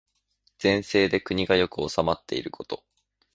[0.57, 2.83] 善政で国が良く治まっていること。